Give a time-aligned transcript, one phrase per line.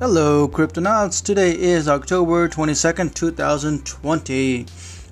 [0.00, 1.22] Hello, Cryptonauts.
[1.22, 4.66] Today is October 22nd, 2020.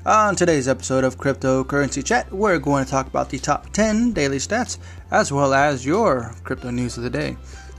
[0.04, 4.38] On today's episode of Cryptocurrency Chat, we're going to talk about the top 10 daily
[4.38, 4.78] stats
[5.12, 7.36] as well as your crypto news of the day.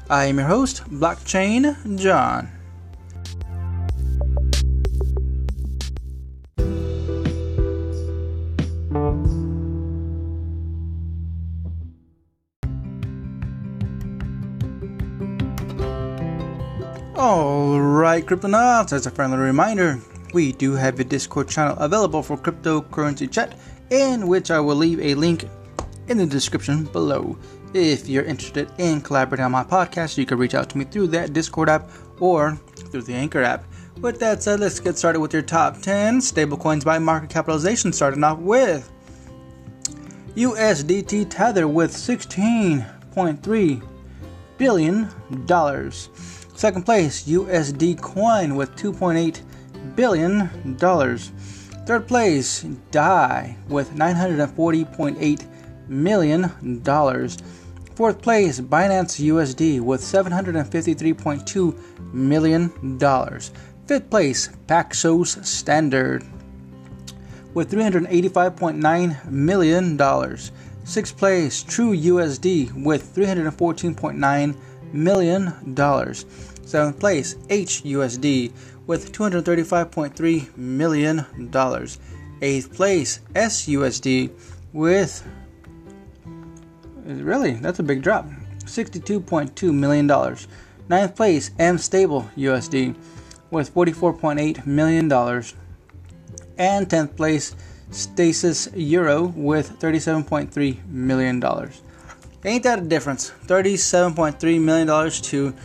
[0.09, 2.49] I am your host, Blockchain John.
[18.13, 19.99] Alright, Cryptonauts, as a friendly reminder,
[20.35, 23.57] we do have a Discord channel available for cryptocurrency chat,
[23.89, 25.49] in which I will leave a link
[26.07, 27.35] in the description below.
[27.73, 31.07] If you're interested in collaborating on my podcast, you can reach out to me through
[31.07, 31.89] that Discord app
[32.19, 32.55] or
[32.91, 33.65] through the Anchor app.
[33.97, 38.23] With that said, let's get started with your top 10 stablecoins by market capitalization, starting
[38.23, 38.91] off with
[40.35, 43.81] USDT Tether with $16.3
[44.59, 45.09] billion.
[46.55, 49.41] Second place, USD Coin with $2.8
[49.95, 50.49] billion.
[51.85, 56.43] Third place, DAI with $940.8 million.
[57.95, 62.69] Fourth place, Binance USD with $753.2 million.
[63.85, 66.23] Fifth place, Paxos Standard
[67.53, 70.37] with $385.9 million.
[70.85, 74.55] Sixth place, True USD with $314.9
[74.93, 75.47] million.
[76.65, 78.51] Seventh place, HUSD
[78.87, 81.25] with $235.3 million.
[82.41, 84.31] Eighth place, SUSD
[84.73, 85.27] with
[87.05, 88.27] really that's a big drop,
[88.65, 90.07] $62.2 million.
[90.89, 92.95] Ninth place, M Stable USD
[93.51, 95.11] with $44.8 million.
[96.57, 97.55] And 10th place,
[97.91, 101.43] Stasis Euro with $37.3 million.
[102.45, 103.31] Ain't that a difference?
[103.45, 105.55] $37.3 million to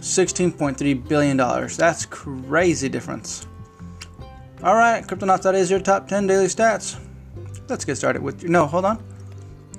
[0.00, 1.36] $16.3 billion.
[1.36, 3.46] That's crazy difference.
[4.62, 6.98] Alright, Cryptonauts, that is your top 10 daily stats.
[7.68, 8.50] Let's get started with your.
[8.50, 9.02] No, hold on.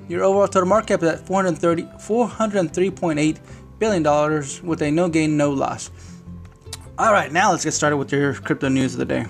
[0.08, 3.38] Your overall total market cap is at 430, $403.8
[3.78, 5.90] billion with a no gain, no loss.
[6.98, 9.26] Alright, now let's get started with your crypto news of the day.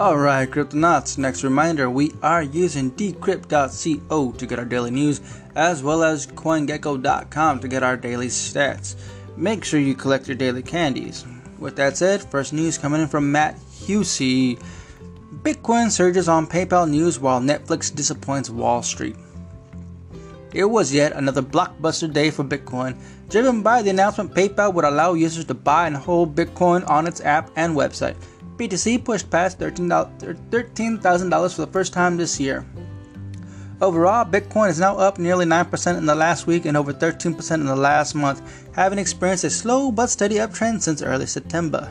[0.00, 5.20] Alright, Cryptonauts, next reminder we are using decrypt.co to get our daily news
[5.54, 8.94] as well as coingecko.com to get our daily stats.
[9.36, 11.26] Make sure you collect your daily candies.
[11.58, 14.58] With that said, first news coming in from Matt Husey.
[15.42, 19.16] Bitcoin surges on PayPal news while Netflix disappoints Wall Street.
[20.54, 25.12] It was yet another blockbuster day for Bitcoin, driven by the announcement PayPal would allow
[25.12, 28.16] users to buy and hold Bitcoin on its app and website.
[28.60, 32.66] BTC pushed past $13,000 for the first time this year.
[33.80, 37.64] Overall, Bitcoin is now up nearly 9% in the last week and over 13% in
[37.64, 41.90] the last month, having experienced a slow but steady uptrend since early September.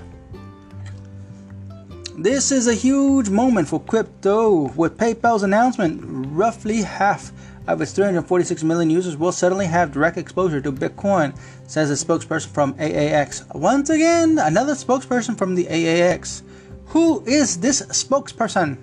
[2.16, 4.72] This is a huge moment for crypto.
[4.75, 7.31] With PayPal's announcement, roughly half
[7.68, 12.50] of its 346 million users will suddenly have direct exposure to Bitcoin, says a spokesperson
[12.50, 13.56] from AAX.
[13.56, 16.44] Once again, another spokesperson from the AAX.
[16.90, 18.78] Who is this spokesperson?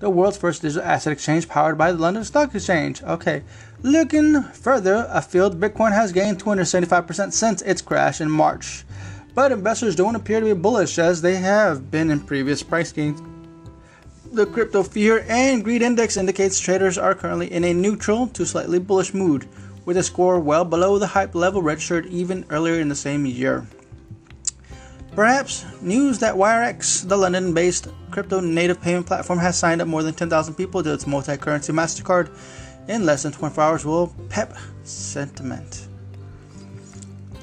[0.00, 3.00] The world's first digital asset exchange powered by the London Stock Exchange.
[3.04, 3.44] Okay.
[3.82, 8.84] Looking further afield, Bitcoin has gained 275% since its crash in March.
[9.36, 13.22] But investors don't appear to be bullish as they have been in previous price gains.
[14.32, 18.80] The crypto fear and greed index indicates traders are currently in a neutral to slightly
[18.80, 19.46] bullish mood,
[19.84, 23.64] with a score well below the hype level registered even earlier in the same year.
[25.16, 30.02] Perhaps news that WireX, the London based crypto native payment platform, has signed up more
[30.02, 32.28] than 10,000 people to its multi currency MasterCard
[32.86, 35.88] in less than 24 hours will pep sentiment.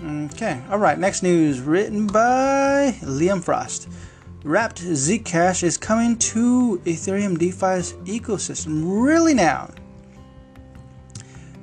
[0.05, 3.89] Okay, alright, next news written by Liam Frost.
[4.43, 8.83] Wrapped Zcash is coming to Ethereum DeFi's ecosystem.
[8.85, 9.71] Really now?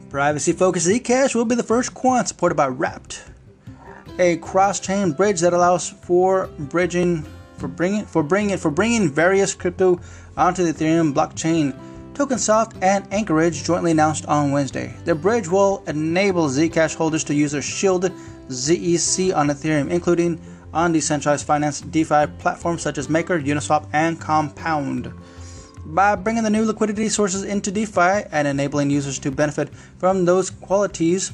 [0.09, 3.23] Privacy focused Zcash will be the first coin supported by Wrapped
[4.21, 7.27] a cross-chain bridge that allows for bridging
[7.57, 9.99] for bringing for bringing for bringing various crypto
[10.37, 11.75] onto the Ethereum blockchain.
[12.13, 14.95] TokenSoft and Anchorage jointly announced on Wednesday.
[15.07, 18.13] The bridge will enable Zcash holders to use their shielded
[18.49, 20.39] ZEC on Ethereum, including
[20.75, 25.13] on decentralized finance DeFi platforms such as Maker, Uniswap, and Compound.
[25.87, 30.51] By bringing the new liquidity sources into DeFi and enabling users to benefit from those
[30.51, 31.33] qualities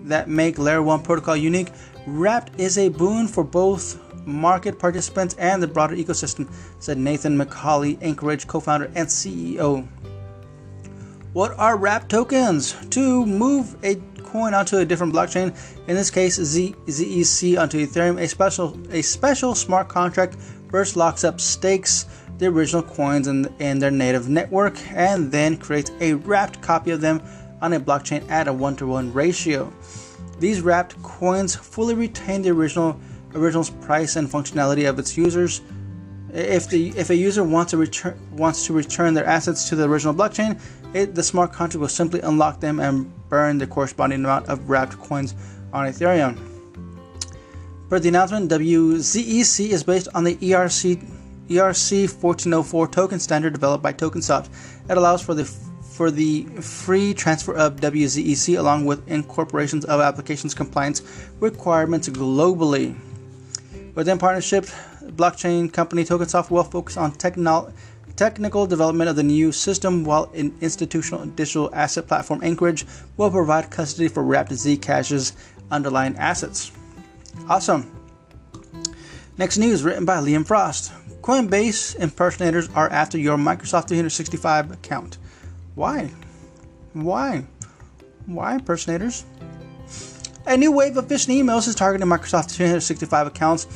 [0.00, 1.68] that make Layer 1 protocol unique,
[2.08, 7.98] Wrapped is a boon for both market participants and the broader ecosystem, said Nathan McCauley,
[8.00, 9.86] Anchorage co founder and CEO.
[11.34, 12.74] What are Wrapped tokens?
[12.90, 15.56] To move a coin onto a different blockchain,
[15.86, 20.36] in this case Z- ZEC onto Ethereum, a special a special smart contract
[20.70, 22.06] first locks up stakes
[22.38, 27.00] the original coins in, in their native network and then creates a wrapped copy of
[27.00, 27.20] them
[27.60, 29.72] on a blockchain at a one to one ratio.
[30.38, 32.98] These wrapped coins fully retain the original
[33.34, 35.60] original's price and functionality of its users.
[36.32, 39.88] If the if a user wants to return wants to return their assets to the
[39.88, 40.60] original blockchain,
[40.94, 44.98] it, the smart contract will simply unlock them and burn the corresponding amount of wrapped
[44.98, 45.34] coins
[45.72, 46.38] on Ethereum.
[47.88, 51.02] Per the announcement, WZEC is based on the ERC
[51.48, 54.50] ERC 1404 token standard developed by TokenSoft.
[54.90, 55.50] It allows for the
[55.98, 61.02] for the free transfer of WZEC along with incorporations of applications compliance
[61.40, 62.94] requirements globally.
[63.96, 64.66] Within partnership,
[65.02, 67.72] blockchain company TokenSoft will focus on techno-
[68.14, 72.86] technical development of the new system, while an institutional digital asset platform Anchorage
[73.16, 75.32] will provide custody for wrapped Zcash's
[75.68, 76.70] underlying assets.
[77.48, 77.90] Awesome.
[79.36, 80.92] Next news written by Liam Frost.
[81.22, 85.18] Coinbase impersonators are after your Microsoft 365 account.
[85.78, 86.10] Why?
[86.92, 87.44] Why?
[88.26, 89.24] Why impersonators?
[90.44, 93.68] A new wave of phishing emails is targeting Microsoft 365 accounts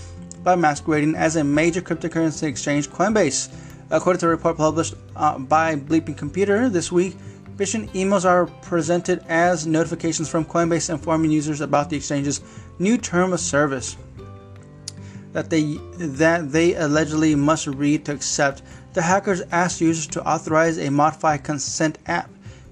[0.42, 3.54] by masquerading as a major cryptocurrency exchange, Coinbase.
[3.90, 7.16] According to a report published uh, by Bleeping Computer this week,
[7.54, 12.40] phishing emails are presented as notifications from Coinbase informing users about the exchange's
[12.80, 13.96] new term of service
[15.32, 20.78] that they that they allegedly must read to accept the hackers asked users to authorize
[20.78, 22.30] a modified consent app,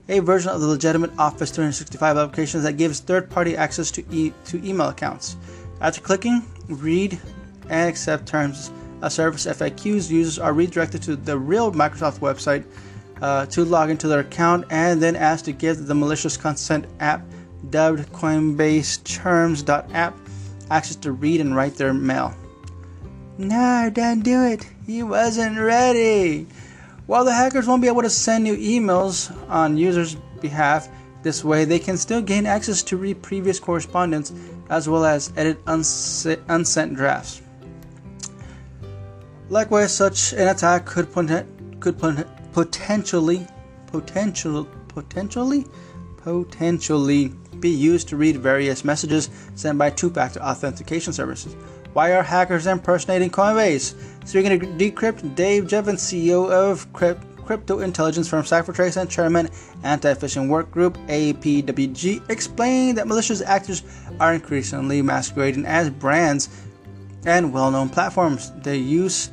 [0.08, 4.64] a version of the legitimate Office 365 application that gives third-party access to, e- to
[4.66, 5.36] email accounts.
[5.80, 7.18] After clicking read
[7.68, 8.70] and accept terms
[9.02, 12.64] of service FAQs, users are redirected to the real Microsoft website
[13.22, 17.22] uh, to log into their account and then asked to give the malicious consent app
[17.70, 20.16] dubbed Coinbase Terms.app
[20.70, 22.34] access to read and write their mail.
[23.40, 24.68] No, don't do it.
[24.86, 26.46] He wasn't ready.
[27.06, 30.90] While the hackers won't be able to send new emails on users' behalf,
[31.22, 34.30] this way they can still gain access to read previous correspondence
[34.68, 37.40] as well as edit unsent drafts.
[39.48, 41.08] Likewise, such an attack could
[41.80, 41.98] could
[42.52, 43.46] potentially
[43.86, 45.64] potential potentially
[46.18, 51.56] potentially be used to read various messages sent by two-factor authentication services.
[51.92, 53.94] Why are hackers impersonating Coinbase?
[54.26, 59.48] Speaking of Decrypt, Dave Jevans, CEO of crypto intelligence firm Ciphertrace and chairman
[59.82, 63.82] anti-phishing work group APWG, explained that malicious actors
[64.20, 66.48] are increasingly masquerading as brands
[67.26, 68.52] and well-known platforms.
[68.62, 69.30] The use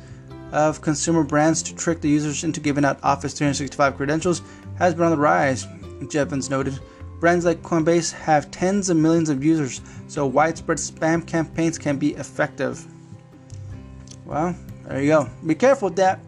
[0.50, 4.42] of consumer brands to trick the users into giving out Office 365 credentials
[4.78, 5.64] has been on the rise,
[6.02, 6.80] Jevans noted.
[7.20, 12.14] Brands like Coinbase have tens of millions of users, so widespread spam campaigns can be
[12.14, 12.84] effective.
[14.24, 14.54] Well,
[14.84, 15.30] there you go.
[15.44, 16.20] Be careful with that.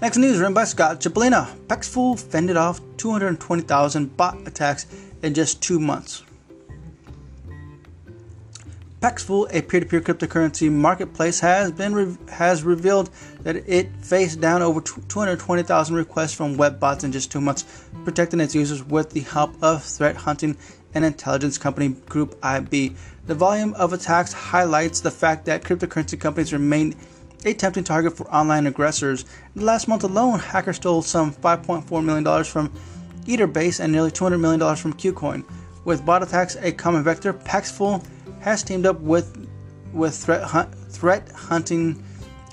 [0.00, 1.46] Next news written by Scott Chipolina.
[1.68, 4.86] Paxful fended off 220,000 bot attacks
[5.22, 6.24] in just two months.
[9.00, 13.08] Paxful, a peer-to-peer cryptocurrency marketplace, has been re- has revealed
[13.44, 17.64] that it faced down over 220,000 requests from web bots in just two months,
[18.04, 20.54] protecting its users with the help of threat hunting
[20.92, 22.94] and intelligence company Group IB.
[23.26, 26.94] The volume of attacks highlights the fact that cryptocurrency companies remain
[27.46, 29.22] a tempting target for online aggressors.
[29.54, 32.70] In the last month alone, hackers stole some 5.4 million dollars from
[33.24, 35.42] Eterbase and nearly 200 million dollars from KuCoin.
[35.86, 38.04] With bot attacks a common vector, Paxful
[38.40, 39.48] has teamed up with
[39.92, 42.02] with threat, hunt, threat hunting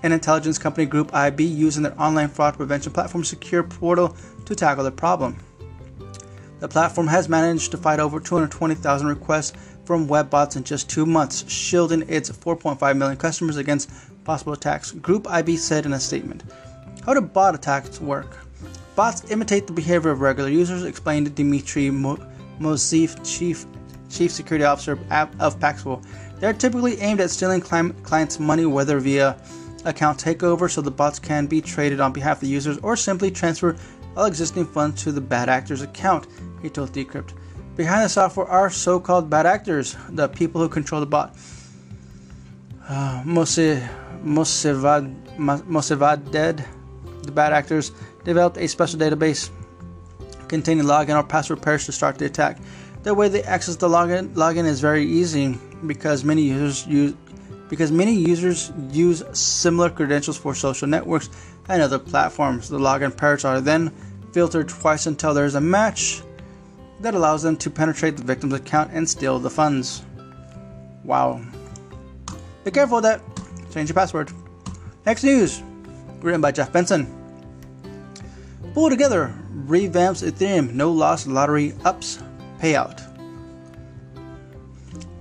[0.03, 4.15] and intelligence company Group IB using their online fraud prevention platform Secure Portal
[4.46, 5.38] to tackle the problem.
[6.60, 9.53] The platform has managed to fight over 220,000 requests
[9.86, 13.91] from web bots in just two months, shielding its 4.5 million customers against
[14.24, 14.91] possible attacks.
[14.91, 16.44] Group IB said in a statement.
[17.06, 18.38] How do bot attacks work?
[18.96, 23.65] Bots imitate the behavior of regular users, explained Dimitri Mosif, chief
[24.10, 26.02] chief security officer of Paxful.
[26.40, 29.38] They're typically aimed at stealing clients' money, whether via
[29.86, 33.32] account takeover so the bots can be traded on behalf of the users, or simply
[33.32, 33.76] transfer
[34.16, 36.28] all existing funds to the bad actor's account,
[36.62, 37.34] he told Decrypt.
[37.76, 41.36] Behind the software are so called bad actors, the people who control the bot.
[42.90, 43.62] Uh, Mosevad
[46.32, 46.66] Dead,
[47.22, 47.92] the bad actors,
[48.24, 49.52] developed a special database
[50.48, 52.58] containing login or password pairs to start the attack.
[53.08, 57.16] The way they access the login login is very easy because many users use
[57.70, 61.30] because many users use similar credentials for social networks
[61.70, 62.68] and other platforms.
[62.68, 63.94] The login pairs are then
[64.34, 66.22] filtered twice until there is a match
[67.00, 70.04] that allows them to penetrate the victim's account and steal the funds.
[71.06, 71.40] Wow.
[72.66, 73.22] Be careful that.
[73.72, 74.34] Change your password.
[75.06, 75.64] Next news,
[76.20, 77.08] written by Jeff Benson.
[78.74, 79.32] PoolTogether
[79.66, 82.20] revamps Ethereum no loss lottery ups
[82.60, 83.04] payout.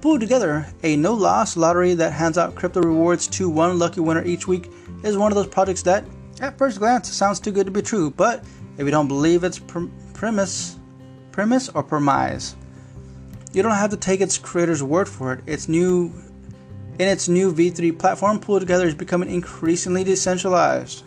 [0.01, 4.47] PoolTogether a no loss lottery that hands out crypto rewards to one lucky winner each
[4.47, 4.71] week
[5.03, 6.05] is one of those projects that,
[6.41, 8.11] at first glance, sounds too good to be true.
[8.11, 8.45] But
[8.79, 10.79] if you don't believe its pr- premise,
[11.33, 12.55] premise or premise,
[13.53, 15.41] you don't have to take its creator's word for it.
[15.47, 16.13] Its new
[16.99, 21.03] in its new V3 platform, PoolTogether is becoming increasingly decentralized.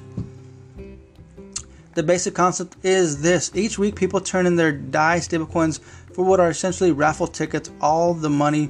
[2.00, 5.82] The basic concept is this each week, people turn in their DAI stablecoins
[6.14, 7.70] for what are essentially raffle tickets.
[7.82, 8.70] All the money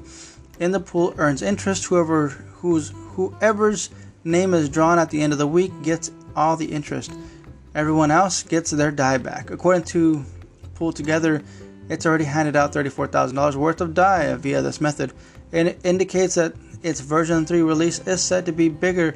[0.60, 1.86] in the pool earns interest.
[1.86, 3.92] Whoever whose whoever's
[4.24, 7.12] name is drawn at the end of the week gets all the interest.
[7.76, 9.52] Everyone else gets their DAI back.
[9.52, 10.26] According to
[10.74, 11.46] PoolTogether,
[11.88, 15.14] it's already handed out $34,000 worth of DAI via this method,
[15.54, 19.14] and it indicates that its version 3 release is said to be bigger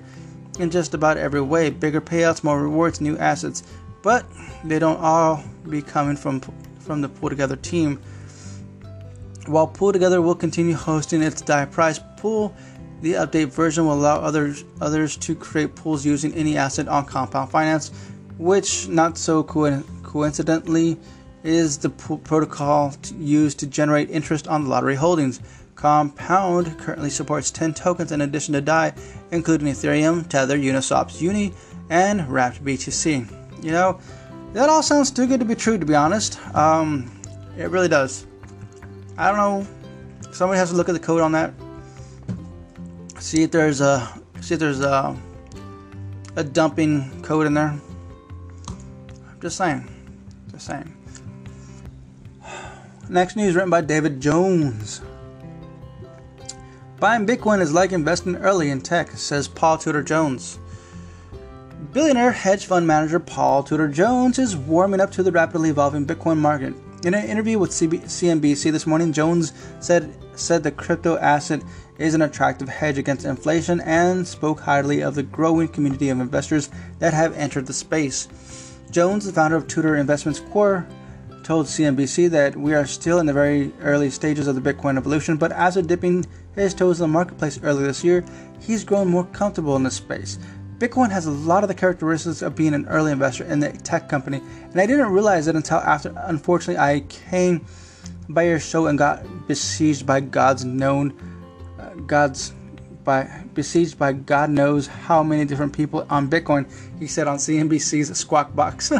[0.59, 3.63] in just about every way bigger payouts, more rewards, new assets.
[4.03, 4.25] But
[4.63, 6.41] they don't all be coming from,
[6.79, 7.99] from the PoolTogether team.
[9.47, 12.55] While PoolTogether will continue hosting its DAI prize pool,
[13.01, 17.49] the update version will allow others others to create pools using any asset on Compound
[17.49, 17.91] Finance,
[18.37, 20.97] which, not so co- coincidentally,
[21.43, 25.41] is the protocol used to generate interest on lottery holdings.
[25.75, 28.93] Compound currently supports 10 tokens in addition to DAI,
[29.31, 31.53] including Ethereum, Tether, Uniswap's Uni,
[31.89, 33.42] and Wrapped BTC.
[33.63, 33.99] You know,
[34.51, 36.39] that all sounds too good to be true, to be honest.
[36.53, 37.09] Um,
[37.57, 38.27] it really does.
[39.17, 39.67] I don't know.
[40.33, 41.53] Somebody has to look at the code on that.
[43.19, 45.17] See if there's a see if there's a
[46.35, 47.79] a dumping code in there.
[49.41, 49.87] Just saying.
[50.51, 50.93] Just saying.
[53.09, 55.01] Next news written by David Jones.
[56.99, 60.57] Buying Bitcoin is like investing early in tech, says Paul Tudor Jones.
[61.91, 66.37] Billionaire hedge fund manager Paul Tudor Jones is warming up to the rapidly evolving Bitcoin
[66.37, 66.73] market.
[67.03, 71.61] In an interview with CNBC this morning, Jones said said the crypto asset
[71.97, 76.69] is an attractive hedge against inflation and spoke highly of the growing community of investors
[76.99, 78.29] that have entered the space.
[78.89, 80.87] Jones, the founder of Tudor Investments Core,
[81.43, 85.35] told CNBC that we are still in the very early stages of the Bitcoin evolution,
[85.35, 86.25] but after dipping
[86.55, 88.23] his toes in the marketplace earlier this year,
[88.61, 90.39] he's grown more comfortable in the space.
[90.83, 94.09] Bitcoin has a lot of the characteristics of being an early investor in the tech
[94.09, 97.65] company, and I didn't realize it until after, unfortunately, I came
[98.27, 101.13] by your show and got besieged by God's known,
[101.79, 102.51] uh, God's
[103.05, 106.69] by besieged by God knows how many different people on Bitcoin.
[106.99, 108.91] He said on CNBC's Squawk Box.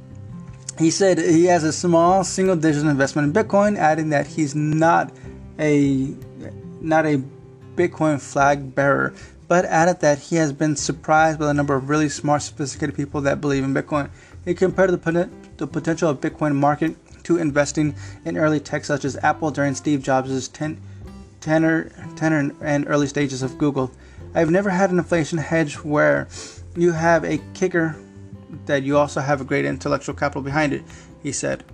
[0.78, 5.12] he said he has a small single-digit investment in Bitcoin, adding that he's not
[5.60, 6.12] a
[6.80, 7.22] not a
[7.76, 9.14] Bitcoin flag bearer,
[9.48, 13.20] but added that he has been surprised by the number of really smart, sophisticated people
[13.22, 14.10] that believe in Bitcoin.
[14.44, 19.16] He compared the, the potential of Bitcoin market to investing in early tech such as
[19.22, 20.80] Apple during Steve Jobs' ten,
[21.40, 23.90] tenor, tenor and early stages of Google.
[24.34, 26.28] I've never had an inflation hedge where
[26.76, 27.96] you have a kicker
[28.66, 30.82] that you also have a great intellectual capital behind it,
[31.22, 31.64] he said.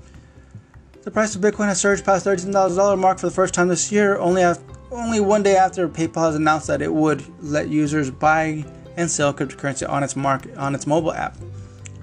[1.02, 4.16] The price of Bitcoin has surged past $13,000 mark for the first time this year,
[4.18, 4.62] only after
[4.92, 8.64] only one day after PayPal has announced that it would let users buy
[8.96, 11.36] and sell cryptocurrency on its market on its mobile app.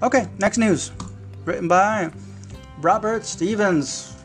[0.02, 0.92] Okay, next news.
[1.46, 2.12] Written by
[2.82, 4.16] Robert Stevens.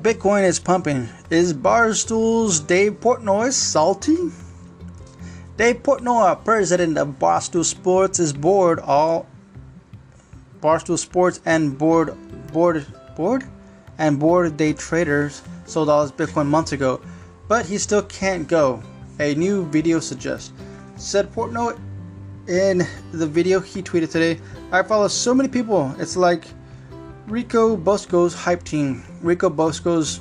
[0.00, 1.08] Bitcoin is pumping.
[1.28, 4.30] Is Barstool's Dave Portnoy salty?
[5.56, 9.26] Dave Portnoy, president of Barstool Sports, is bored all
[10.60, 12.16] Barstool Sports and board
[12.52, 12.86] board
[13.16, 13.44] board
[13.98, 17.00] and board day traders sold all his Bitcoin months ago,
[17.46, 18.82] but he still can't go.
[19.20, 20.52] A new video suggests.
[20.96, 21.78] Said Portnoy
[22.48, 24.40] in the video he tweeted today,
[24.72, 25.94] I follow so many people.
[25.98, 26.44] It's like
[27.26, 29.04] Rico Bosco's hype team.
[29.20, 30.20] Rico Bosco's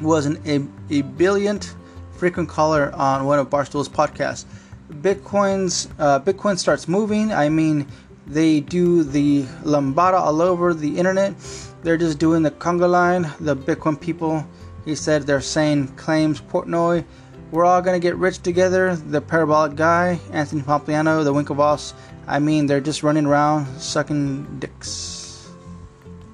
[0.00, 0.56] was an, a,
[0.98, 1.74] a billionth
[2.12, 4.44] frequent caller on one of Barstool's podcasts.
[4.90, 7.32] Bitcoin's uh, Bitcoin starts moving.
[7.32, 7.86] I mean,
[8.26, 11.34] they do the lambada all over the internet.
[11.82, 13.30] They're just doing the conga line.
[13.40, 14.46] The Bitcoin people,
[14.84, 17.04] he said, they're saying claims Portnoy.
[17.50, 18.96] We're all gonna get rich together.
[18.96, 21.92] The parabolic guy, Anthony Pompliano, the Winklevoss.
[22.26, 25.50] I mean, they're just running around sucking dicks.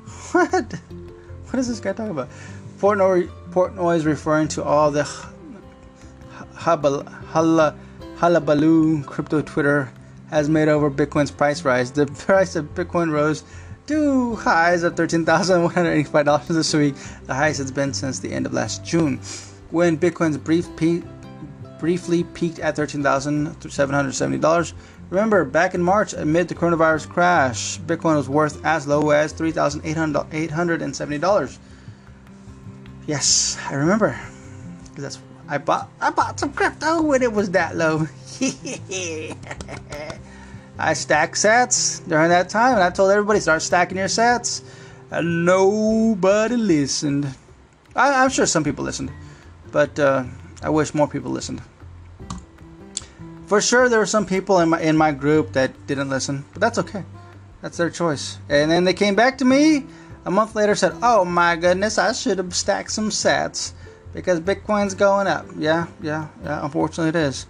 [0.33, 0.75] What?
[1.47, 2.29] What is this guy talking about?
[2.79, 5.05] Portnoy, Portnoy is referring to all the
[8.19, 9.91] hullabaloo crypto Twitter
[10.31, 11.91] has made over Bitcoin's price rise.
[11.91, 13.45] The price of Bitcoin rose
[13.89, 18.85] to highs of $13,185 this week, the highest it's been since the end of last
[18.85, 19.17] June,
[19.71, 20.69] when Bitcoin's brief
[21.81, 24.73] briefly peaked at $13,770.
[25.09, 31.59] Remember, back in March, amid the coronavirus crash, Bitcoin was worth as low as $3,870.
[33.07, 34.21] Yes, I remember.
[34.97, 35.19] That's
[35.49, 38.07] I bought I bought some crypto when it was that low.
[40.79, 44.63] I stacked sats during that time, and I told everybody start stacking your sats,
[45.11, 47.27] and nobody listened.
[47.97, 49.11] I, am sure some people listened,
[49.73, 50.25] but uh,
[50.63, 51.63] I wish more people listened.
[53.47, 56.61] For sure, there were some people in my in my group that didn't listen, but
[56.61, 57.03] that's okay.
[57.61, 58.39] That's their choice.
[58.49, 59.85] And then they came back to me
[60.27, 63.73] a month later, said, "Oh my goodness, I should have stacked some sats
[64.15, 66.63] because Bitcoin's going up." Yeah, yeah, yeah.
[66.63, 67.47] Unfortunately, it is.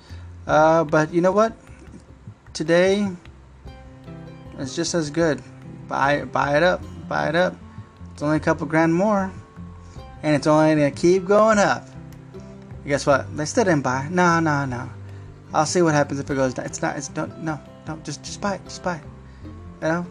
[0.46, 1.52] Uh, but you know what?
[2.58, 3.08] Today
[4.58, 5.40] it's just as good.
[5.86, 7.54] Buy buy it up, buy it up.
[8.12, 9.30] It's only a couple grand more,
[10.24, 11.86] and it's only gonna keep going up.
[12.34, 13.34] And guess what?
[13.36, 14.08] They still didn't buy.
[14.10, 14.90] No, no, no.
[15.54, 16.66] I'll see what happens if it goes down.
[16.66, 16.96] It's not.
[16.96, 17.38] It's don't.
[17.44, 18.04] No, don't.
[18.04, 18.64] Just just buy it.
[18.64, 19.04] Just buy it.
[19.80, 20.06] You know.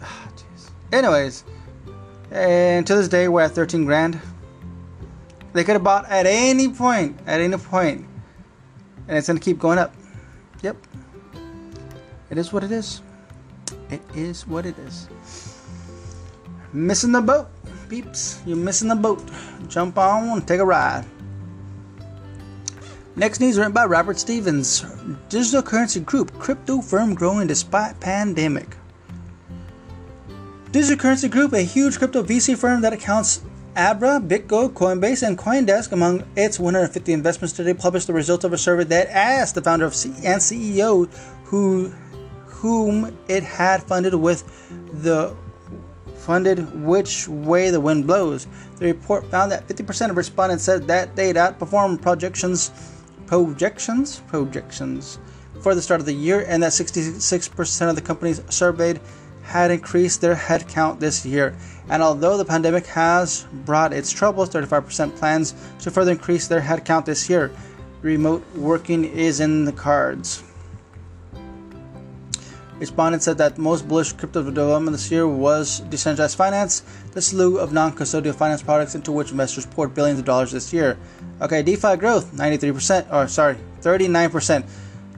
[0.00, 0.70] Ah, jeez.
[0.90, 1.44] Anyways,
[2.30, 4.18] and to this day we're at 13 grand.
[5.52, 8.06] They could have bought at any point, at any point,
[9.06, 9.94] and it's gonna keep going up.
[10.62, 10.78] Yep.
[12.34, 13.00] It is what it is.
[13.90, 15.06] It is what it is.
[16.72, 17.46] Missing the boat,
[17.88, 18.42] peeps.
[18.44, 19.22] You're missing the boat.
[19.68, 21.04] Jump on, take a ride.
[23.14, 24.84] Next news written by Robert Stevens.
[25.28, 28.76] Digital currency group, crypto firm growing despite pandemic.
[30.72, 33.42] Digital Currency Group, a huge crypto VC firm that accounts
[33.76, 38.58] Abra, BitGo, Coinbase, and CoinDesk among its 150 investments today, published the results of a
[38.58, 41.08] survey that asked the founder of and CEO
[41.44, 41.92] who
[42.64, 44.42] whom it had funded with
[45.02, 45.36] the
[46.16, 48.46] funded which way the wind blows.
[48.78, 52.70] The report found that 50% of respondents said that they'd outperformed projections
[53.26, 55.18] projections projections
[55.60, 58.98] for the start of the year and that 66% of the companies surveyed
[59.42, 61.54] had increased their headcount this year.
[61.90, 67.04] And although the pandemic has brought its troubles, 35% plans to further increase their headcount
[67.04, 67.50] this year.
[68.00, 70.42] Remote working is in the cards.
[72.80, 76.82] Respondents said that most bullish crypto development this year was decentralized finance,
[77.12, 80.98] the slew of non-custodial finance products into which investors poured billions of dollars this year.
[81.40, 84.66] Okay, DeFi growth 93%, or sorry, 39%.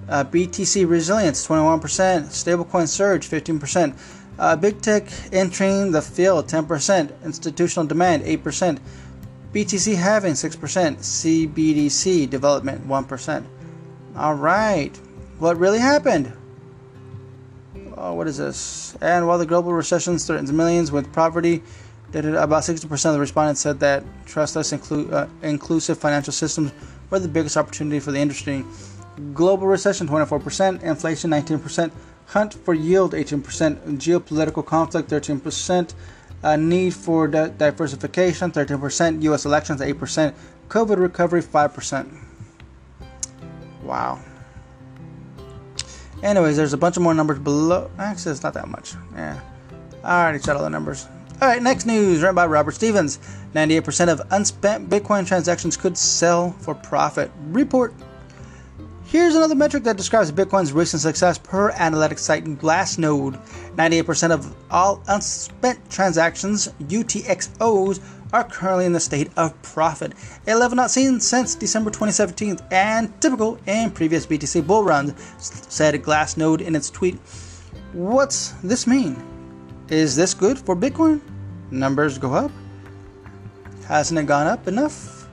[0.08, 1.80] Uh, BTC resilience 21%,
[2.26, 3.96] stablecoin surge 15%.
[4.38, 8.78] Uh, big tech entering the field 10%, institutional demand 8%,
[9.54, 13.44] BTC halving 6%, CBDC development 1%.
[14.14, 14.94] All right,
[15.38, 16.34] what really happened?
[17.96, 18.96] Oh, what is this?
[19.00, 21.62] And while the global recession threatens millions with poverty,
[22.12, 26.72] about 60% of the respondents said that trustless, inclu- uh, inclusive financial systems
[27.10, 28.64] were the biggest opportunity for the industry.
[29.34, 31.90] Global recession 24%, inflation 19%,
[32.26, 33.42] hunt for yield 18%,
[33.98, 35.94] geopolitical conflict 13%,
[36.42, 40.34] uh, need for di- diversification 13%, US elections 8%,
[40.68, 42.08] COVID recovery 5%.
[43.82, 44.20] Wow.
[46.22, 47.90] Anyways, there's a bunch of more numbers below.
[47.98, 48.94] Actually, it's not that much.
[49.14, 49.40] Yeah.
[50.02, 51.06] I already said all the numbers.
[51.42, 53.18] All right, next news, written by Robert Stevens.
[53.54, 57.30] 98% of unspent Bitcoin transactions could sell for profit.
[57.48, 57.92] Report.
[59.04, 63.38] Here's another metric that describes Bitcoin's recent success per analytics site Glassnode.
[63.76, 68.00] 98% of all unspent transactions, UTXOs,
[68.32, 70.12] are currently in the state of profit,
[70.46, 75.94] a level not seen since December 2017 and typical in previous BTC bull runs, said
[76.02, 77.18] Glassnode in its tweet.
[77.92, 79.22] What's this mean?
[79.88, 81.20] Is this good for Bitcoin?
[81.70, 82.50] Numbers go up?
[83.86, 85.28] Hasn't it gone up enough?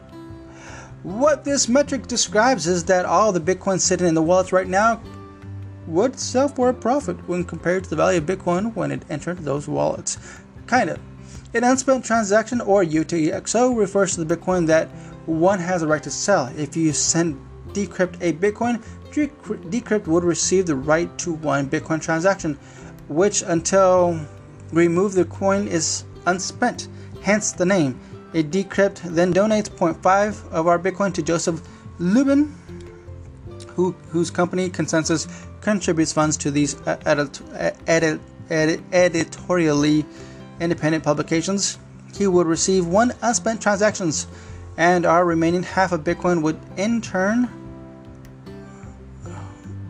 [1.02, 5.02] What this metric describes is that all the Bitcoin sitting in the wallets right now
[5.88, 9.40] would sell for a profit when compared to the value of Bitcoin when it entered
[9.40, 10.18] those wallets.
[10.66, 11.00] Kind of.
[11.56, 14.88] An unspent transaction or UTXO refers to the Bitcoin that
[15.28, 16.52] one has a right to sell.
[16.58, 17.40] If you send
[17.74, 22.56] Decrypt a Bitcoin, Decrypt would receive the right to one Bitcoin transaction,
[23.08, 24.20] which until
[24.72, 26.88] remove the coin is unspent,
[27.22, 28.00] hence the name.
[28.34, 31.62] A Decrypt then donates 0.5 of our Bitcoin to Joseph
[32.00, 32.52] Lubin,
[33.76, 35.28] who, whose company ConsenSys
[35.62, 40.04] contributes funds to these uh, uh, edit, edit, edit, editorially
[40.60, 41.78] independent publications.
[42.18, 44.28] he would receive one unspent transactions,
[44.78, 47.50] and our remaining half of Bitcoin would in turn.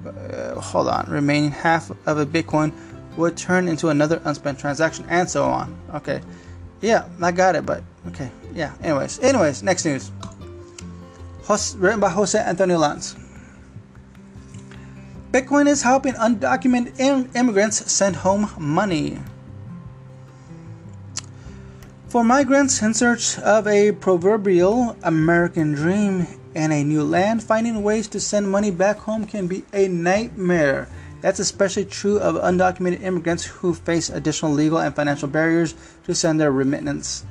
[0.06, 2.72] Uh, hold on, remaining half of a Bitcoin
[3.18, 5.76] would turn into another unspent transaction, and so on.
[5.96, 6.22] Okay,
[6.82, 8.74] yeah, I got it, but okay, yeah.
[8.82, 10.12] Anyways, anyways, next news.
[11.76, 13.16] written by Jose Antonio Lanz.
[15.32, 19.18] Bitcoin is helping undocumented immigrants send home money.
[22.14, 28.08] For migrants in search of a proverbial American dream and a new land, finding ways
[28.10, 30.88] to send money back home can be a nightmare.
[31.22, 35.74] That's especially true of undocumented immigrants who face additional legal and financial barriers
[36.06, 37.26] to send their remittance.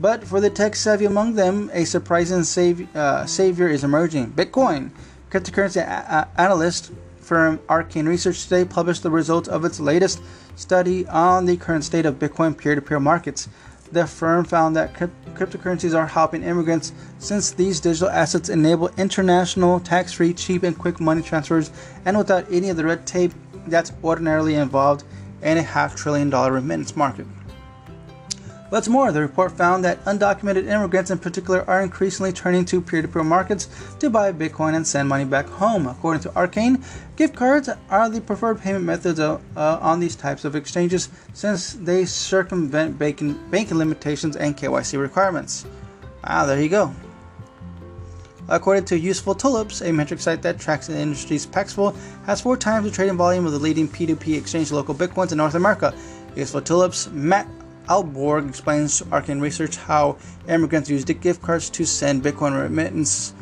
[0.00, 4.90] But for the tech savvy among them, a surprising sav- uh, savior is emerging Bitcoin.
[5.30, 10.20] Cryptocurrency a- a- analyst firm Arcane Research today published the results of its latest
[10.56, 13.46] study on the current state of Bitcoin peer to peer markets.
[13.94, 20.12] The firm found that cryptocurrencies are helping immigrants since these digital assets enable international, tax
[20.12, 21.70] free, cheap, and quick money transfers
[22.04, 23.30] and without any of the red tape
[23.68, 25.04] that's ordinarily involved
[25.42, 27.24] in a half trillion dollar remittance market.
[28.74, 33.02] What's more, the report found that undocumented immigrants in particular are increasingly turning to peer
[33.02, 33.68] to peer markets
[34.00, 35.86] to buy Bitcoin and send money back home.
[35.86, 36.82] According to Arcane,
[37.14, 42.04] gift cards are the preferred payment methods uh, on these types of exchanges since they
[42.04, 45.64] circumvent banking, banking limitations and KYC requirements.
[46.24, 46.92] Ah, there you go.
[48.48, 51.94] According to Useful Tulips, a metric site that tracks the industry's Paxful,
[52.26, 55.54] has four times the trading volume of the leading P2P exchange local Bitcoins in North
[55.54, 55.94] America.
[56.34, 57.46] Useful Tulips, Matt
[57.88, 60.16] Ahlborg explains to Arcane Research how
[60.48, 63.34] immigrants use the gift cards to send Bitcoin remittance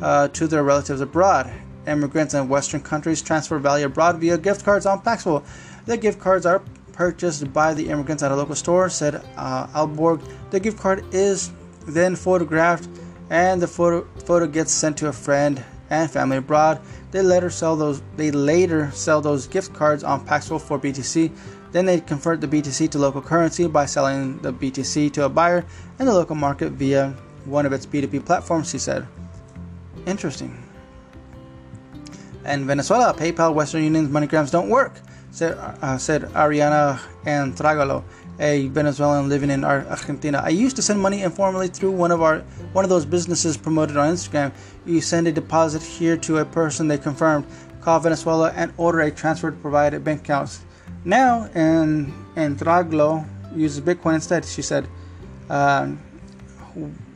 [0.00, 1.52] uh, to their relatives abroad.
[1.86, 5.44] Immigrants in Western countries transfer value abroad via gift cards on Paxful.
[5.86, 10.22] The gift cards are purchased by the immigrants at a local store, said uh, Ahlborg.
[10.50, 11.50] The gift card is
[11.86, 12.88] then photographed,
[13.30, 16.80] and the photo, photo gets sent to a friend and family abroad.
[17.10, 18.02] They later sell those.
[18.16, 21.32] They later sell those gift cards on Paxful for BTC.
[21.72, 25.64] Then they convert the BTC to local currency by selling the BTC to a buyer
[25.98, 29.06] in the local market via one of its B2B platforms, he said.
[30.06, 30.56] Interesting.
[32.44, 38.02] In Venezuela, PayPal, Western Union's MoneyGrams don't work, said, uh, said Ariana Antragalo,
[38.40, 40.40] a Venezuelan living in Argentina.
[40.42, 42.38] I used to send money informally through one of our
[42.72, 44.52] one of those businesses promoted on Instagram.
[44.86, 47.44] You send a deposit here to a person they confirmed,
[47.82, 50.64] call Venezuela and order a transfer to provided bank accounts.
[51.04, 54.44] Now, and and Draglo uses Bitcoin instead.
[54.44, 54.86] She said,
[55.48, 55.98] um,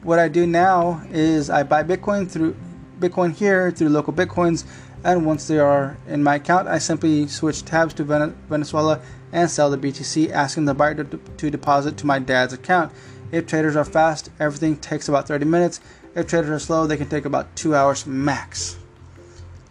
[0.02, 2.56] "What I do now is I buy Bitcoin through
[2.98, 4.64] Bitcoin here through local Bitcoins,
[5.04, 9.00] and once they are in my account, I simply switch tabs to Venezuela
[9.32, 12.92] and sell the BTC, asking the buyer to, to deposit to my dad's account.
[13.32, 15.80] If traders are fast, everything takes about 30 minutes.
[16.14, 18.78] If traders are slow, they can take about two hours max."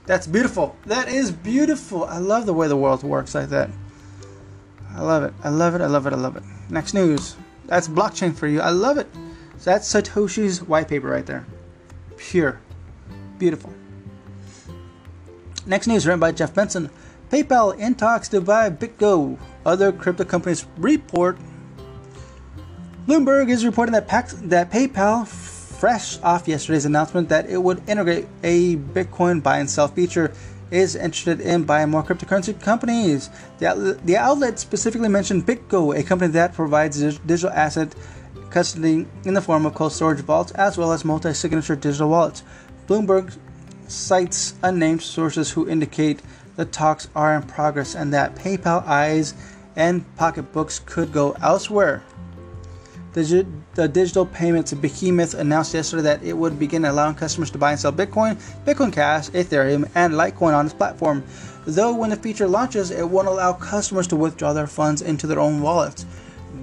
[0.06, 0.76] That's beautiful.
[0.86, 2.04] That is beautiful.
[2.04, 3.69] I love the way the world works like that.
[4.95, 5.34] I love it.
[5.43, 5.82] I love it.
[5.82, 6.13] I love it.
[6.13, 6.43] I love it.
[6.69, 7.36] Next news.
[7.65, 8.62] That's blockchain for you.
[8.62, 9.08] I love it.
[9.58, 11.45] So that's Satoshi's white paper right there.
[12.17, 12.60] Pure.
[13.39, 13.73] Beautiful.
[15.65, 16.89] Next news written by Jeff Benson.
[17.32, 19.39] PayPal in talks to buy BitGo.
[19.65, 21.38] Other crypto companies report.
[23.08, 28.27] Bloomberg is reporting that, Pax, that PayPal, fresh off yesterday's announcement that it would integrate
[28.43, 30.34] a Bitcoin buy and sell feature
[30.73, 33.29] is interested in buying more cryptocurrency companies.
[33.59, 37.93] The, the outlet specifically mentioned BitGo, a company that provides digital asset
[38.49, 42.43] custody in the form of cold storage vaults as well as multi signature digital wallets.
[42.88, 43.38] Bloomberg
[43.88, 46.21] cites unnamed sources who indicate
[46.55, 49.36] the talks are in progress and that PayPal eyes
[49.75, 52.03] and pocketbooks could go elsewhere.
[53.13, 53.45] The,
[53.76, 57.80] the digital payments behemoth announced yesterday that it would begin allowing customers to buy and
[57.80, 61.23] sell Bitcoin, Bitcoin Cash, Ethereum, and Litecoin on its platform.
[61.67, 65.39] Though when the feature launches, it won't allow customers to withdraw their funds into their
[65.39, 66.08] own wallets.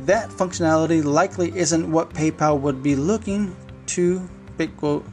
[0.07, 3.55] That functionality likely isn't what PayPal would be looking
[3.87, 5.05] to Bitcoin.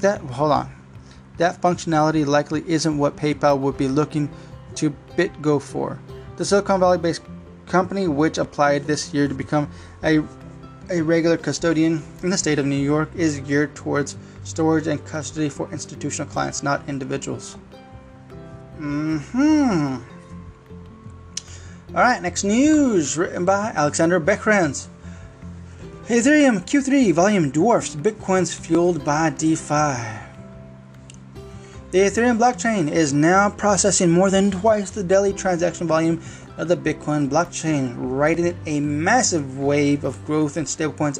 [0.00, 0.70] That hold on.
[1.38, 4.28] That functionality likely isn't what PayPal would be looking
[4.74, 5.98] to BitGo for.
[6.36, 7.22] The Silicon Valley based
[7.66, 9.70] company, which applied this year to become
[10.04, 10.22] a
[10.90, 15.48] a regular custodian in the state of New York is geared towards storage and custody
[15.48, 17.56] for institutional clients, not individuals.
[18.76, 19.98] Hmm.
[21.88, 24.88] All right, next news written by Alexander Behrens.
[26.06, 30.18] Ethereum Q3 volume dwarfs Bitcoin's fueled by DeFi.
[31.92, 36.20] The Ethereum blockchain is now processing more than twice the daily transaction volume
[36.60, 41.18] of the Bitcoin blockchain, riding a massive wave of growth in stablecoins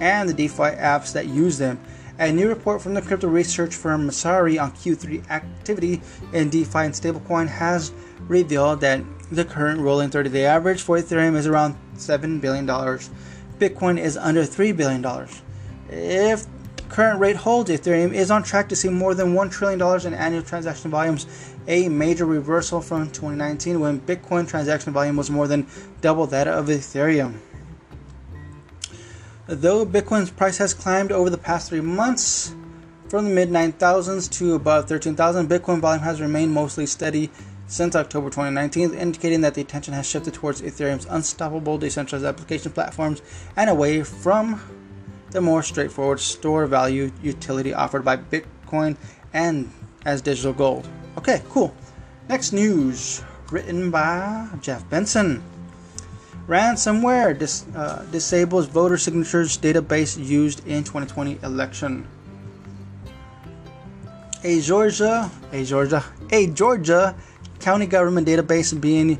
[0.00, 1.78] and the DeFi apps that use them.
[2.18, 6.00] A new report from the crypto research firm Messari on Q3 activity
[6.32, 11.36] in DeFi and stablecoin has revealed that the current rolling 30 day average for Ethereum
[11.36, 12.66] is around $7 billion.
[12.66, 15.04] Bitcoin is under $3 billion.
[15.90, 16.46] If
[16.88, 20.42] current rate holds, Ethereum is on track to see more than $1 trillion in annual
[20.42, 21.26] transaction volumes,
[21.68, 25.66] a major reversal from 2019 when Bitcoin transaction volume was more than
[26.00, 27.38] double that of Ethereum.
[29.46, 32.54] Though Bitcoin's price has climbed over the past three months,
[33.08, 37.30] from the mid 9,000s to above 13,000, Bitcoin volume has remained mostly steady
[37.66, 43.22] since October 2019, indicating that the attention has shifted towards Ethereum's unstoppable decentralized application platforms
[43.56, 44.60] and away from
[45.30, 48.96] the more straightforward store value utility offered by Bitcoin
[49.32, 49.70] and
[50.04, 50.88] as digital gold.
[51.18, 51.74] Okay, cool.
[52.28, 55.42] Next news written by Jeff Benson.
[56.46, 62.06] Ransomware dis, uh, disables voter signatures database used in 2020 election.
[64.44, 67.16] A Georgia, a Georgia, a Georgia
[67.58, 69.18] county government database being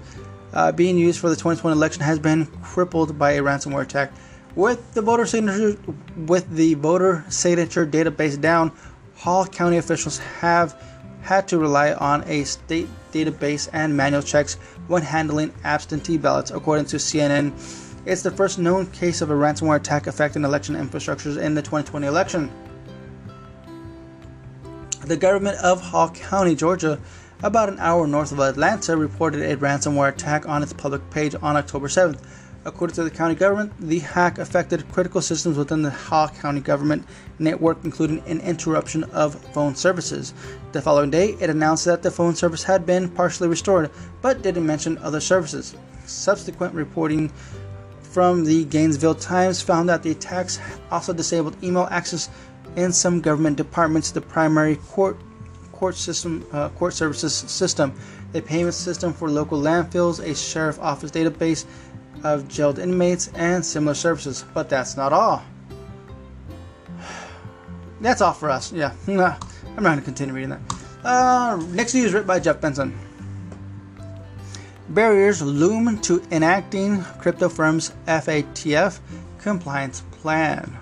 [0.53, 4.13] uh, being used for the 2020 election has been crippled by a ransomware attack.
[4.55, 5.77] With the voter signature,
[6.15, 8.71] with the voter signature database down,
[9.17, 10.81] Hall County officials have
[11.29, 14.55] had to rely on a state database and manual checks
[14.87, 17.53] when handling absentee ballots, according to CNN.
[18.07, 22.07] It's the first known case of a ransomware attack affecting election infrastructures in the 2020
[22.07, 22.51] election.
[25.05, 26.99] The government of Hall County, Georgia,
[27.43, 31.59] about an hour north of Atlanta, reported a ransomware attack on its public page on
[31.59, 32.25] October 7th.
[32.69, 37.03] According to the county government, the hack affected critical systems within the Hall County government
[37.39, 40.35] network, including an interruption of phone services.
[40.73, 44.67] The following day, it announced that the phone service had been partially restored, but didn't
[44.67, 45.77] mention other services.
[46.05, 47.33] Subsequent reporting
[48.03, 52.29] from the Gainesville Times found that the attacks also disabled email access
[52.77, 55.17] in some government departments, the primary court
[55.73, 57.95] court system, uh, court services system,
[58.35, 61.65] a payment system for local landfills, a sheriff office database,
[62.25, 64.45] of jailed inmates and similar services.
[64.55, 65.43] But that's not all.
[68.01, 68.73] That's all for us.
[68.73, 69.41] Yeah, I'm not
[69.77, 70.61] going to continue reading that.
[71.05, 72.97] Uh, next news written by Jeff Benson.
[74.91, 79.01] Barriers loom to enacting crypto firms FATF
[79.39, 80.77] compliance plan.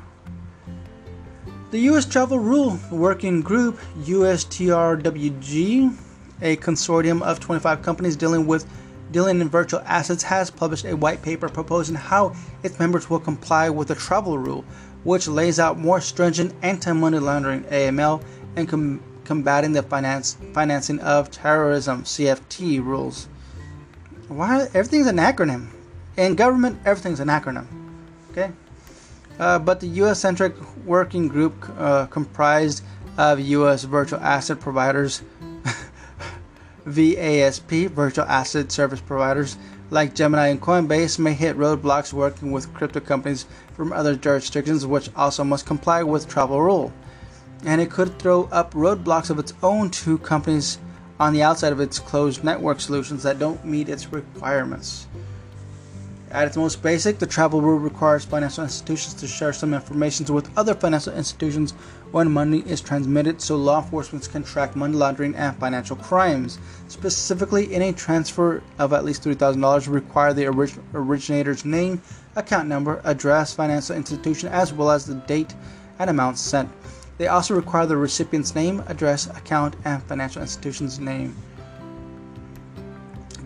[1.71, 2.07] The U.S.
[2.07, 5.97] Travel Rule Working Group, USTRWG,
[6.41, 8.65] a consortium of 25 companies dealing with
[9.11, 13.71] dealing in virtual assets has published a white paper proposing how its members will comply
[13.71, 14.65] with the travel rule,
[15.05, 18.23] which lays out more stringent anti-money laundering (AML)
[18.57, 23.29] and com- combating the finance financing of terrorism (CFT) rules.
[24.29, 25.69] Why everything's an acronym?
[26.17, 27.67] In government, everything's an acronym.
[28.33, 28.51] Okay,
[29.39, 32.83] uh, but the U.S.-centric working group uh, comprised
[33.19, 33.85] of U.S.
[33.85, 35.23] virtual asset providers
[36.87, 39.57] VASP, virtual asset service providers
[39.91, 45.11] like Gemini and Coinbase, may hit roadblocks working with crypto companies from other jurisdictions, which
[45.17, 46.93] also must comply with travel rule.
[47.65, 50.79] And it could throw up roadblocks of its own to companies
[51.19, 55.07] on the outside of its closed network solutions that don't meet its requirements.
[56.33, 60.51] At its most basic, the travel rule requires financial institutions to share some information with
[60.59, 61.73] other financial institutions
[62.11, 66.59] when money is transmitted so law enforcement can track money laundering and financial crimes.
[66.89, 72.03] Specifically, any transfer of at least $3,000 require the orig- originator's name,
[72.35, 75.55] account number, address, financial institution, as well as the date
[76.01, 76.69] and amount sent.
[77.19, 81.37] They also require the recipient's name, address, account, and financial institution's name.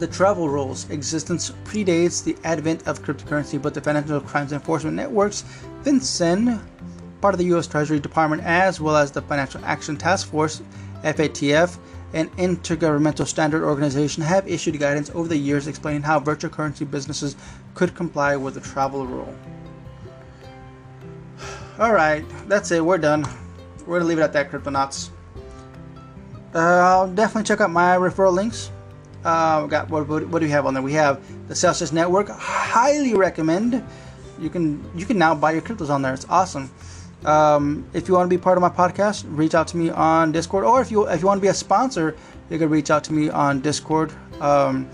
[0.00, 5.44] The travel rules existence predates the advent of cryptocurrency, but the Financial Crimes Enforcement Networks,
[5.84, 6.58] FinCEN,
[7.20, 7.66] part of the U.S.
[7.66, 10.62] Treasury Department, as well as the Financial Action Task Force,
[11.04, 11.76] FATF,
[12.14, 17.36] an intergovernmental standard organization, have issued guidance over the years explaining how virtual currency businesses
[17.74, 19.34] could comply with the travel rule.
[21.78, 22.82] All right, that's it.
[22.82, 23.26] We're done.
[23.84, 25.10] We're gonna leave it at that, Cryptonauts.
[26.54, 28.70] Uh, I'll definitely check out my referral links
[29.24, 30.82] uh, got what, what, what, do we have on there?
[30.82, 32.28] We have the Celsius Network.
[32.28, 33.84] Highly recommend.
[34.38, 36.14] You can you can now buy your cryptos on there.
[36.14, 36.70] It's awesome.
[37.24, 40.32] Um, if you want to be part of my podcast, reach out to me on
[40.32, 42.16] Discord, or if you if you want to be a sponsor,
[42.48, 44.10] you can reach out to me on Discord.
[44.40, 44.88] Um,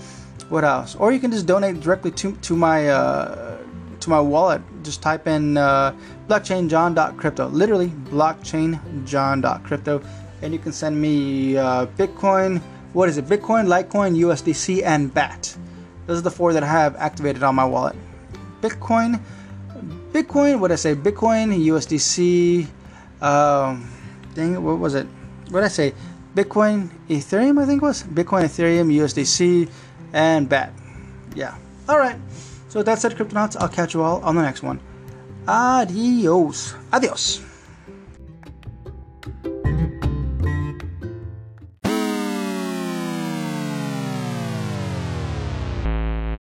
[0.48, 0.96] what else?
[0.96, 3.58] Or you can just donate directly to to my uh,
[4.00, 4.60] to my wallet.
[4.82, 5.94] Just type in uh,
[6.28, 7.46] blockchainjohn.crypto.
[7.48, 10.02] Literally blockchainjohn.crypto,
[10.42, 12.60] and you can send me uh, Bitcoin
[12.96, 13.26] what is it?
[13.26, 15.54] Bitcoin, Litecoin, USDC, and BAT.
[16.06, 17.94] Those are the four that I have activated on my wallet.
[18.62, 19.20] Bitcoin,
[20.12, 20.60] Bitcoin.
[20.60, 20.94] What did I say?
[20.94, 22.66] Bitcoin, USDC.
[23.20, 23.86] Um,
[24.32, 25.06] dang it, what was it?
[25.50, 25.92] What did I say?
[26.34, 27.62] Bitcoin, Ethereum.
[27.62, 29.70] I think was Bitcoin, Ethereum, USDC,
[30.14, 30.72] and BAT.
[31.34, 31.54] Yeah.
[31.90, 32.18] All right.
[32.70, 34.80] So that's it, Cryptonauts, I'll catch you all on the next one.
[35.46, 36.74] Adios.
[36.94, 37.45] Adios.